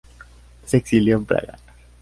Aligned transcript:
Se 0.65 0.77
exilió 0.77 1.15
en 1.15 1.25
Praga. 1.25 1.59